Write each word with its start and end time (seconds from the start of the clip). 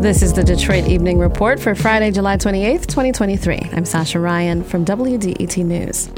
This 0.00 0.22
is 0.22 0.34
the 0.34 0.44
Detroit 0.44 0.86
Evening 0.86 1.18
Report 1.18 1.58
for 1.58 1.74
Friday, 1.74 2.10
July 2.10 2.36
28th, 2.36 2.86
2023. 2.86 3.56
I'm 3.72 3.84
Sascha 3.84 4.20
Raiyn 4.20 4.64
from 4.64 4.84
WDET 4.84 5.64
News. 5.64 6.10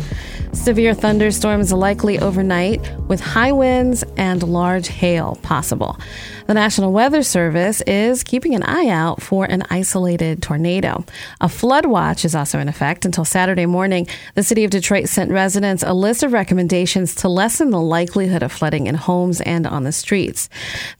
Severe 0.52 0.94
thunderstorms 0.94 1.72
likely 1.72 2.18
overnight 2.18 2.80
with 3.06 3.20
high 3.20 3.52
winds 3.52 4.02
and 4.16 4.42
large 4.42 4.88
hail 4.88 5.38
possible. 5.42 5.98
The 6.46 6.54
National 6.54 6.92
Weather 6.92 7.22
Service 7.22 7.82
is 7.82 8.24
keeping 8.24 8.54
an 8.54 8.62
eye 8.62 8.88
out 8.88 9.20
for 9.20 9.44
an 9.44 9.64
isolated 9.68 10.42
tornado. 10.42 11.04
A 11.42 11.48
flood 11.48 11.84
watch 11.84 12.24
is 12.24 12.34
also 12.34 12.58
in 12.58 12.68
effect 12.68 13.04
until 13.04 13.26
Saturday 13.26 13.66
morning. 13.66 14.06
The 14.34 14.42
city 14.42 14.64
of 14.64 14.70
Detroit 14.70 15.10
sent 15.10 15.30
residents 15.30 15.82
a 15.82 15.92
list 15.92 16.22
of 16.22 16.32
recommendations 16.32 17.14
to 17.16 17.28
lessen 17.28 17.68
the 17.68 17.80
likelihood 17.80 18.42
of 18.42 18.50
flooding 18.50 18.86
in 18.86 18.94
homes 18.94 19.42
and 19.42 19.66
on 19.66 19.84
the 19.84 19.92
streets. 19.92 20.48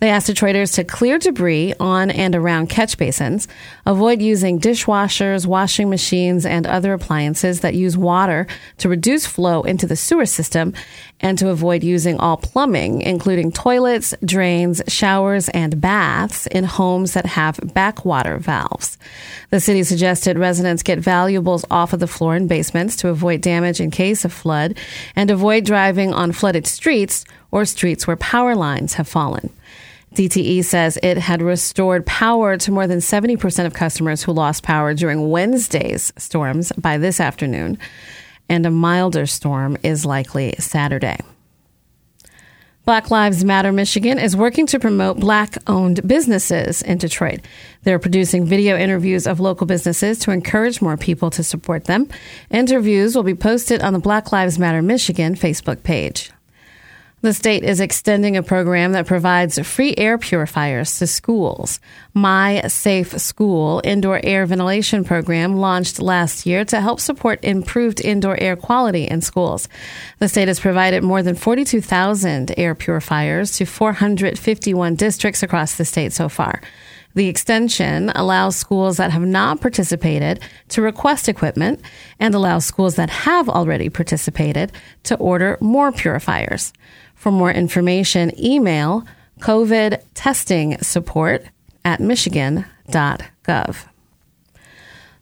They 0.01 0.11
asked 0.11 0.29
Detroiters 0.29 0.75
to 0.75 0.85
clear 0.85 1.19
debris 1.19 1.73
on 1.81 2.11
and 2.11 2.35
around 2.35 2.69
catch 2.69 2.99
basins, 2.99 3.49
avoid 3.87 4.21
using 4.21 4.61
dishwashers, 4.61 5.47
washing 5.47 5.89
machines, 5.89 6.45
and 6.45 6.67
other 6.67 6.93
appliances 6.93 7.61
that 7.61 7.75
use 7.75 7.97
water 7.97 8.47
to 8.77 8.91
reduce 8.91 9.27
flow 9.39 9.63
into 9.63 9.87
the 9.87 9.95
sewer 9.95 10.27
system, 10.27 10.75
and 11.21 11.39
to 11.39 11.49
avoid 11.49 11.85
using 11.85 12.19
all 12.19 12.37
plumbing, 12.37 13.03
including 13.03 13.53
toilets, 13.53 14.13
drains, 14.25 14.83
showers, 14.89 15.49
and 15.51 15.81
baths 15.81 16.49
in 16.49 16.65
homes 16.65 17.13
that 17.13 17.25
have 17.25 17.61
backwater 17.73 18.39
valves. 18.39 18.99
The 19.51 19.61
city 19.61 19.85
suggested 19.85 20.41
residents 20.41 20.83
get 20.83 20.99
valuables 20.99 21.65
off 21.71 21.93
of 21.93 22.01
the 22.01 22.09
floor 22.09 22.35
in 22.35 22.49
basements 22.49 22.97
to 22.97 23.11
avoid 23.11 23.41
damage 23.41 23.79
in 23.79 23.93
case 23.93 24.25
of 24.25 24.33
flood 24.33 24.77
and 25.15 25.31
avoid 25.31 25.65
driving 25.65 26.13
on 26.13 26.33
flooded 26.33 26.67
streets 26.67 27.25
or 27.53 27.65
streets 27.65 28.09
where 28.09 28.17
power 28.17 28.57
lines 28.57 28.95
have 28.95 29.07
fallen. 29.07 29.51
DTE 30.17 30.65
says 30.65 30.99
it 31.01 31.17
had 31.17 31.43
restored 31.43 32.05
power 32.07 32.57
to 32.57 32.73
more 32.73 32.89
than 32.89 32.99
70% 32.99 33.67
of 33.67 33.73
customers 33.73 34.25
who 34.25 34.33
lost 34.33 34.65
power 34.65 34.95
during 34.95 35.31
Wednesday's 35.31 36.13
storms 36.17 36.73
by 36.73 36.99
this 36.99 37.21
afternoon 37.21 37.79
and 38.49 38.67
a 38.67 38.71
milder 38.71 39.27
storm 39.27 39.77
is 39.83 40.05
likely 40.05 40.55
Saturday. 40.59 41.19
Black 42.89 43.11
Lives 43.11 43.45
Matter 43.45 43.71
Michigan 43.71 44.19
is 44.19 44.35
working 44.35 44.67
to 44.69 44.79
promote 44.79 45.21
black 45.21 45.59
owned 45.67 46.09
businesses 46.09 46.81
in 46.81 46.97
Detroit. 46.97 47.41
They're 47.83 47.99
producing 47.99 48.47
video 48.47 48.79
interviews 48.79 49.27
of 49.27 49.41
local 49.41 49.67
businesses 49.67 50.19
to 50.21 50.31
encourage 50.31 50.81
more 50.81 50.97
people 50.97 51.29
to 51.33 51.43
support 51.43 51.85
them. 51.85 52.09
Interviews 52.51 53.15
will 53.15 53.25
be 53.25 53.35
posted 53.35 53.83
on 53.83 53.93
the 53.93 53.99
Black 53.99 54.33
Lives 54.33 54.59
Matter 54.59 54.81
Michigan 54.81 55.35
Facebook 55.35 55.83
page. 55.83 56.31
The 57.21 57.35
state 57.35 57.65
is 57.65 57.81
extending 57.81 58.37
a 58.37 58.45
program 58.45 58.93
that 58.93 59.09
provides 59.09 59.59
free 59.67 59.93
air 59.99 60.19
purifiers 60.19 61.01
to 61.01 61.09
schools. 61.09 61.81
My 62.15 62.63
Safe 62.69 63.19
School 63.21 63.81
indoor 63.83 64.21
air 64.23 64.47
ventilation 64.47 65.03
program 65.03 65.57
launched 65.57 66.01
last 66.01 66.47
year 66.47 66.65
to 66.67 66.81
help 66.81 67.01
support 67.01 67.43
improved 67.43 68.01
indoor 68.01 68.41
air 68.41 68.55
quality 68.55 69.03
in 69.03 69.21
schools. 69.21 69.69
The 70.21 70.29
state 70.29 70.47
has 70.47 70.61
provided 70.61 71.03
more 71.03 71.25
than 71.25 71.35
42,000 71.35 72.57
air 72.57 72.77
purifiers 72.77 73.57
to 73.57 73.65
451 73.65 74.95
districts 74.95 75.43
across 75.43 75.75
the 75.75 75.85
state 75.85 76.13
so 76.13 76.29
far. 76.29 76.61
The 77.15 77.29
extension 77.29 78.11
allows 78.11 78.57
schools 78.57 78.99
that 78.99 79.11
have 79.11 79.23
not 79.23 79.61
participated 79.61 80.41
to 80.69 80.83
request 80.83 81.29
equipment 81.29 81.81
and 82.21 82.35
allows 82.35 82.65
schools 82.65 82.97
that 82.97 83.11
have 83.11 83.49
already 83.49 83.89
participated 83.89 84.73
to 85.05 85.17
order 85.17 85.59
more 85.61 85.91
purifiers. 85.91 86.73
For 87.15 87.33
more 87.33 87.51
information, 87.51 88.39
email 88.39 89.05
COVID 89.41 90.03
testing 90.15 90.79
support 90.79 91.45
at 91.85 92.01
michigan.gov. 92.01 93.77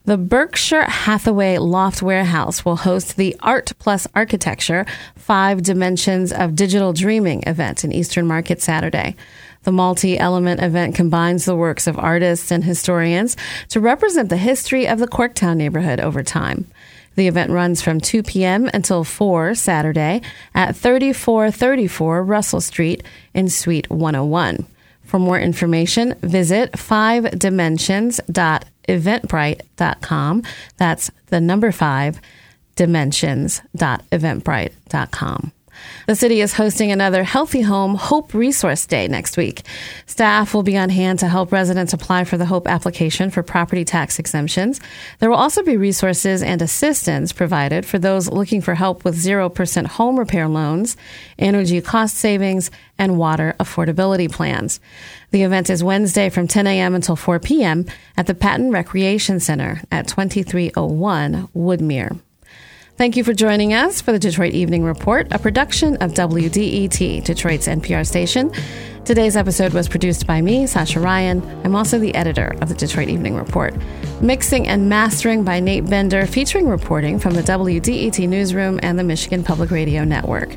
The 0.07 0.17
Berkshire 0.17 0.85
Hathaway 0.85 1.59
Loft 1.59 2.01
Warehouse 2.01 2.65
will 2.65 2.77
host 2.77 3.17
the 3.17 3.35
Art 3.41 3.72
Plus 3.81 4.06
Architecture 4.15 4.87
Five 5.17 5.65
Dimensions 5.65 6.33
of 6.33 6.55
Digital 6.55 6.93
Dreaming 6.93 7.43
event 7.44 7.83
in 7.83 7.91
Eastern 7.91 8.25
Market 8.25 8.62
Saturday. 8.62 9.17
The 9.65 9.72
multi 9.72 10.17
element 10.17 10.62
event 10.62 10.94
combines 10.94 11.44
the 11.44 11.56
works 11.56 11.89
of 11.89 11.99
artists 11.99 12.53
and 12.53 12.62
historians 12.62 13.37
to 13.71 13.81
represent 13.81 14.28
the 14.28 14.37
history 14.37 14.87
of 14.87 15.00
the 15.00 15.09
Corktown 15.09 15.56
neighborhood 15.56 15.99
over 15.99 16.23
time. 16.23 16.69
The 17.17 17.27
event 17.27 17.50
runs 17.50 17.83
from 17.83 18.00
2 18.00 18.23
p.m. 18.23 18.71
until 18.73 19.03
4 19.03 19.56
Saturday 19.56 20.23
at 20.55 20.77
3434 20.77 22.23
Russell 22.23 22.61
Street 22.61 23.03
in 23.34 23.49
Suite 23.49 23.91
101. 23.91 24.67
For 25.03 25.19
more 25.19 25.38
information, 25.38 26.15
visit 26.21 26.78
5dimensions.eventbrite.com. 28.89 30.43
That's 30.77 31.11
the 31.27 31.41
number 31.41 31.73
5 31.73 32.21
dimensions.eventbrite.com. 32.77 35.53
The 36.06 36.14
city 36.14 36.41
is 36.41 36.53
hosting 36.53 36.92
another 36.92 37.25
Healthy 37.25 37.62
Home 37.62 37.94
Hope 37.94 38.34
Resource 38.34 38.87
Day 38.87 39.09
next 39.09 39.37
week. 39.37 39.62
Staff 40.06 40.54
will 40.54 40.62
be 40.62 40.76
on 40.76 40.88
hand 40.88 41.19
to 41.19 41.28
help 41.28 41.53
residents 41.53 41.92
apply 41.92 42.25
for 42.25 42.37
the 42.37 42.47
Hope 42.47 42.69
application 42.69 43.31
for 43.31 43.42
property 43.42 43.84
tax 43.84 44.19
exemptions. 44.19 44.81
There 45.19 45.31
will 45.31 45.37
also 45.37 45.62
be 45.62 45.76
resources 45.76 46.42
and 46.42 46.62
assistance 46.62 47.32
provided 47.32 47.84
for 47.84 47.98
those 47.98 48.28
looking 48.28 48.60
for 48.60 48.75
help 48.75 49.04
with 49.04 49.16
0% 49.16 49.87
home 49.87 50.19
repair 50.19 50.48
loans, 50.48 50.97
energy 51.38 51.81
cost 51.81 52.16
savings, 52.16 52.70
and 52.98 53.19
water 53.19 53.54
affordability 53.58 54.31
plans. 54.31 54.81
The 55.31 55.43
event 55.43 55.70
is 55.70 55.84
Wednesday 55.84 56.31
from 56.31 56.48
10 56.48 56.66
a.m. 56.66 56.94
until 56.94 57.16
4 57.16 57.41
p.m. 57.41 57.87
at 58.16 58.26
the 58.26 58.34
Patton 58.34 58.70
Recreation 58.70 59.41
Center 59.41 59.82
at 59.91 60.08
2301 60.08 61.48
Woodmere. 61.54 62.20
Thank 62.97 63.19
you 63.19 63.25
for 63.25 63.34
joining 63.34 63.75
us 63.75 64.01
for 64.01 64.11
the 64.12 64.19
Detroit 64.19 64.55
Evening 64.55 64.83
Report, 64.83 65.29
a 65.31 65.39
production 65.39 65.97
of 65.97 66.12
WDET, 66.12 67.23
Detroit's 67.25 67.69
NPR 67.69 68.07
station. 68.07 68.51
Today's 69.05 69.37
episode 69.37 69.75
was 69.75 69.87
produced 69.87 70.27
by 70.27 70.41
me, 70.41 70.65
Sascha 70.65 71.03
Raiyn. 71.03 71.43
I'm 71.62 71.77
also 71.77 71.99
the 71.99 72.15
editor 72.15 72.56
of 72.62 72.71
the 72.71 72.75
Detroit 72.75 73.09
Evening 73.09 73.35
Report. 73.37 73.75
Mixing 74.23 74.67
and 74.67 74.89
mastering 74.89 75.45
by 75.45 75.61
Nate 75.61 75.85
Bender, 75.85 76.25
featuring 76.25 76.69
reporting 76.69 77.19
from 77.19 77.35
the 77.35 77.43
WDET 77.43 78.27
Newsroom 78.27 78.81
and 78.83 78.99
the 78.99 79.05
Michigan 79.05 79.45
Public 79.45 79.71
Radio 79.71 80.03
Network. 80.03 80.55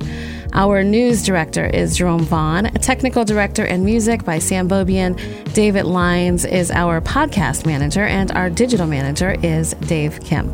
Our 0.54 0.84
news 0.84 1.24
director 1.24 1.66
is 1.66 1.96
Jerome 1.98 2.24
Vaughn. 2.24 2.66
Technical 2.76 3.24
director 3.24 3.66
and 3.66 3.86
music 3.86 4.26
by 4.26 4.40
Sam 4.40 4.68
Bobian. 4.68 5.16
David 5.54 5.86
Lyons 5.86 6.44
is 6.44 6.72
our 6.72 7.02
podcast 7.02 7.66
manager, 7.66 8.04
and 8.04 8.32
our 8.32 8.50
digital 8.50 8.88
manager 8.88 9.36
is 9.44 9.74
Dave 9.76 10.20
Kim. 10.24 10.52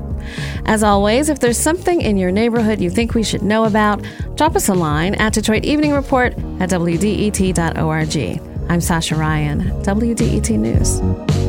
As 0.66 0.84
always, 0.84 1.30
if 1.30 1.40
there's 1.40 1.58
something 1.58 2.02
in 2.02 2.18
your 2.18 2.32
neighborhood 2.32 2.82
you 2.82 2.90
think 2.90 3.14
we 3.14 3.24
should 3.24 3.44
know 3.44 3.66
about, 3.66 4.06
drop 4.36 4.56
us 4.56 4.70
a 4.70 4.74
line 4.74 5.16
at 5.16 5.34
Detroit 5.34 5.64
Evening 5.64 5.94
Report 5.94 6.34
at 6.60 6.70
WDET.org. 6.70 8.42
I'm 8.70 8.80
Sascha 8.80 9.18
Raiyn, 9.18 9.84
WDET 9.84 10.58
News. 10.58 11.45